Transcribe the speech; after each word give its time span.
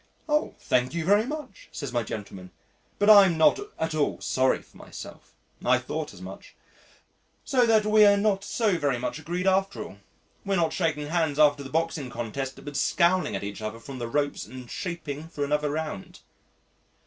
"Oh! 0.27 0.55
thank 0.57 0.95
you 0.95 1.05
very 1.05 1.27
much," 1.27 1.69
says 1.71 1.93
my 1.93 2.01
gentleman, 2.01 2.49
"but 2.97 3.07
I'm 3.07 3.37
not 3.37 3.59
at 3.77 3.93
all 3.93 4.19
sorry 4.19 4.63
for 4.63 4.77
myself." 4.77 5.35
"I 5.63 5.77
thought 5.77 6.11
as 6.11 6.23
much. 6.23 6.55
So 7.45 7.67
that 7.67 7.85
we 7.85 8.03
are 8.05 8.17
not 8.17 8.43
so 8.43 8.79
very 8.79 8.97
much 8.97 9.19
agreed 9.19 9.45
after 9.45 9.83
all. 9.83 9.97
We're 10.43 10.55
not 10.55 10.73
shaking 10.73 11.09
hands 11.09 11.37
after 11.37 11.61
the 11.61 11.69
boxing 11.69 12.09
contest, 12.09 12.65
but 12.65 12.75
scowling 12.75 13.35
at 13.35 13.43
each 13.43 13.61
other 13.61 13.79
from 13.79 13.99
the 13.99 14.07
ropes 14.07 14.43
and 14.47 14.71
shaping 14.71 15.27
for 15.27 15.45
another 15.45 15.69
round." 15.69 16.21